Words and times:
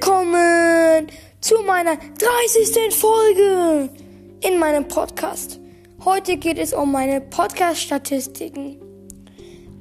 willkommen 0.00 1.08
zu 1.40 1.56
meiner 1.66 1.96
30. 1.96 2.94
Folge 2.94 3.90
in 4.42 4.56
meinem 4.60 4.86
Podcast. 4.86 5.58
Heute 6.04 6.36
geht 6.36 6.56
es 6.56 6.72
um 6.72 6.92
meine 6.92 7.20
Podcast-Statistiken. 7.20 8.80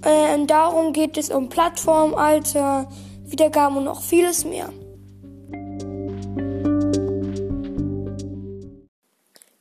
Äh, 0.03 0.43
darum 0.47 0.91
geht 0.91 1.17
es 1.17 1.29
um 1.29 1.49
Plattform, 1.49 2.15
Alter, 2.15 2.89
Wiedergaben 3.25 3.77
und 3.77 3.83
noch 3.83 4.01
vieles 4.01 4.43
mehr. 4.43 4.73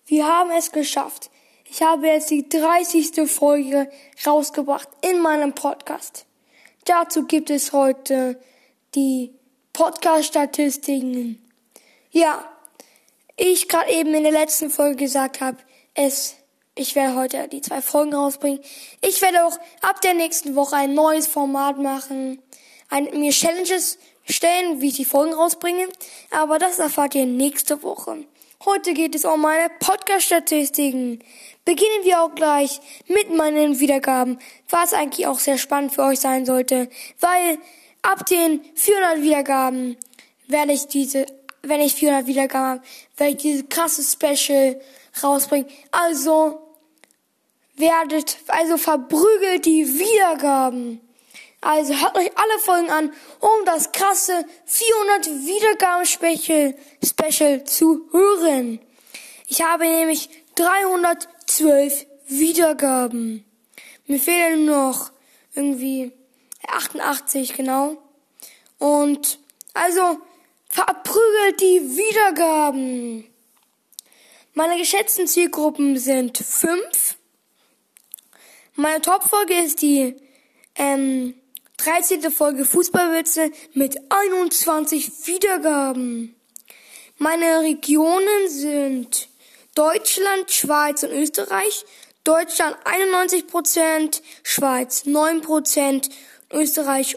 Wir 0.06 0.26
haben 0.26 0.50
es 0.56 0.72
geschafft. 0.72 1.30
Ich 1.66 1.82
habe 1.82 2.06
jetzt 2.06 2.30
die 2.30 2.48
30. 2.48 3.30
Folge 3.30 3.90
rausgebracht 4.26 4.88
in 5.02 5.20
meinem 5.20 5.52
Podcast. 5.52 6.24
Dazu 6.86 7.26
gibt 7.26 7.50
es 7.50 7.74
heute 7.74 8.40
die 8.94 9.35
Podcast-Statistiken. 9.76 11.38
Ja, 12.10 12.42
ich 13.36 13.68
gerade 13.68 13.92
eben 13.92 14.14
in 14.14 14.22
der 14.22 14.32
letzten 14.32 14.70
Folge 14.70 14.96
gesagt 14.96 15.42
habe, 15.42 15.58
es, 15.92 16.36
ich 16.74 16.94
werde 16.94 17.14
heute 17.14 17.46
die 17.48 17.60
zwei 17.60 17.82
Folgen 17.82 18.14
rausbringen. 18.14 18.60
Ich 19.02 19.20
werde 19.20 19.44
auch 19.44 19.58
ab 19.82 20.00
der 20.00 20.14
nächsten 20.14 20.56
Woche 20.56 20.76
ein 20.76 20.94
neues 20.94 21.26
Format 21.26 21.76
machen, 21.76 22.40
ein, 22.88 23.20
mir 23.20 23.32
Challenges 23.32 23.98
stellen, 24.24 24.80
wie 24.80 24.88
ich 24.88 24.96
die 24.96 25.04
Folgen 25.04 25.34
rausbringe. 25.34 25.88
Aber 26.30 26.58
das 26.58 26.78
erfahrt 26.78 27.14
ihr 27.14 27.26
nächste 27.26 27.82
Woche. 27.82 28.24
Heute 28.64 28.94
geht 28.94 29.14
es 29.14 29.26
um 29.26 29.42
meine 29.42 29.68
Podcast-Statistiken. 29.78 31.22
Beginnen 31.66 32.04
wir 32.04 32.22
auch 32.22 32.34
gleich 32.34 32.80
mit 33.08 33.28
meinen 33.28 33.78
Wiedergaben, 33.78 34.38
was 34.70 34.94
eigentlich 34.94 35.26
auch 35.26 35.38
sehr 35.38 35.58
spannend 35.58 35.92
für 35.92 36.04
euch 36.04 36.20
sein 36.20 36.46
sollte, 36.46 36.88
weil 37.20 37.58
ab 38.06 38.24
den 38.26 38.60
400 38.74 39.22
Wiedergaben 39.22 39.96
werde 40.46 40.72
ich 40.72 40.86
diese, 40.86 41.26
wenn 41.62 41.80
ich 41.80 41.94
400 41.94 42.26
Wiedergaben 42.26 42.80
habe, 42.80 42.82
werde 43.16 43.32
ich 43.32 43.42
diese 43.42 43.64
krasse 43.64 44.02
Special 44.02 44.80
rausbringen. 45.22 45.68
Also 45.90 46.60
werdet, 47.74 48.38
also 48.48 48.76
verprügelt 48.76 49.66
die 49.66 49.86
Wiedergaben. 49.98 51.00
Also 51.60 51.94
hört 51.94 52.16
euch 52.16 52.30
alle 52.36 52.58
Folgen 52.60 52.90
an, 52.90 53.12
um 53.40 53.64
das 53.64 53.90
krasse 53.90 54.44
400 54.66 55.26
Wiedergaben 55.26 56.06
Special, 56.06 56.74
Special 57.02 57.64
zu 57.64 58.08
hören. 58.12 58.78
Ich 59.48 59.62
habe 59.62 59.84
nämlich 59.84 60.30
312 60.54 62.06
Wiedergaben. 62.28 63.44
Mir 64.06 64.20
fehlen 64.20 64.64
noch 64.64 65.10
irgendwie 65.54 66.12
88 66.68 67.54
genau. 67.54 67.96
Und 68.78 69.38
also 69.74 70.18
verprügelt 70.68 71.60
die 71.60 71.80
Wiedergaben. 71.96 73.24
Meine 74.54 74.78
geschätzten 74.78 75.26
Zielgruppen 75.26 75.98
sind 75.98 76.38
fünf. 76.38 77.16
Meine 78.74 79.00
Topfolge 79.00 79.54
ist 79.54 79.82
die 79.82 80.16
ähm, 80.74 81.34
13. 81.78 82.30
Folge 82.30 82.64
Fußballwitze 82.64 83.50
mit 83.74 83.98
21 84.10 85.26
Wiedergaben. 85.26 86.34
Meine 87.18 87.60
Regionen 87.60 88.48
sind 88.48 89.28
Deutschland, 89.74 90.50
Schweiz 90.50 91.02
und 91.02 91.12
Österreich. 91.12 91.84
Deutschland 92.24 92.76
91%, 92.84 94.20
Schweiz 94.42 95.04
9%, 95.04 96.10
Österreich 96.52 97.16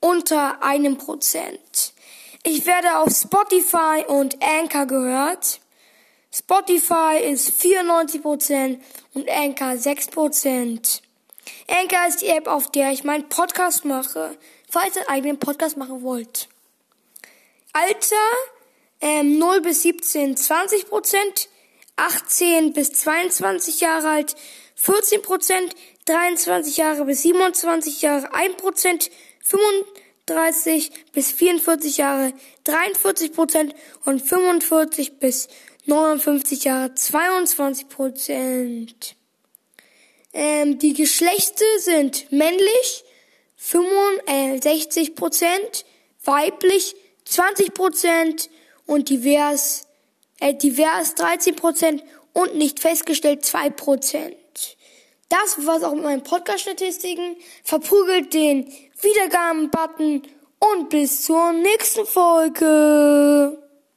unter 0.00 0.62
einem 0.62 0.98
Prozent. 0.98 1.92
Ich 2.42 2.64
werde 2.66 2.98
auf 2.98 3.10
Spotify 3.10 4.04
und 4.06 4.42
Anchor 4.42 4.86
gehört. 4.86 5.60
Spotify 6.32 7.18
ist 7.22 7.60
94% 7.60 8.78
und 9.14 9.28
Anchor 9.28 9.72
6%. 9.72 11.02
Anchor 11.68 12.08
ist 12.08 12.22
die 12.22 12.28
App, 12.28 12.46
auf 12.46 12.70
der 12.70 12.92
ich 12.92 13.04
meinen 13.04 13.28
Podcast 13.28 13.84
mache, 13.84 14.36
falls 14.68 14.96
ihr 14.96 15.08
einen 15.10 15.38
Podcast 15.38 15.76
machen 15.76 16.02
wollt. 16.02 16.48
Alter, 17.72 18.16
ähm, 19.00 19.38
0 19.38 19.60
bis 19.60 19.82
17 19.82 20.36
20 20.36 20.86
18 22.00 22.72
bis 22.72 22.92
22 22.92 23.80
Jahre 23.80 24.08
alt 24.08 24.34
14% 24.82 25.70
23 26.06 26.78
Jahre 26.78 27.04
bis 27.04 27.22
27 27.22 28.02
Jahre 28.02 28.32
1% 28.32 29.10
35 29.42 30.90
bis 31.12 31.32
44 31.32 31.98
Jahre 31.98 32.32
43% 32.66 33.74
und 34.06 34.22
45 34.22 35.18
bis 35.18 35.48
59 35.84 36.64
Jahre 36.64 36.88
22% 36.88 39.14
ähm, 40.32 40.78
die 40.78 40.94
Geschlechter 40.94 41.64
sind 41.78 42.32
männlich 42.32 43.04
65% 43.60 45.84
weiblich 46.24 46.94
20% 47.28 48.48
und 48.86 49.08
divers, 49.08 49.86
äh, 50.40 50.54
divers 50.54 51.16
13% 51.16 52.02
und 52.32 52.56
nicht 52.56 52.80
festgestellt 52.80 53.44
2% 53.44 54.34
Das 55.28 55.66
war's 55.66 55.82
auch 55.84 55.94
mit 55.94 56.04
meinen 56.04 56.22
Podcast-Statistiken. 56.22 57.36
Verprügelt 57.62 58.34
den 58.34 58.72
Wiedergaben-Button 59.00 60.22
und 60.58 60.88
bis 60.90 61.22
zur 61.22 61.52
nächsten 61.52 62.04
Folge. 62.04 63.69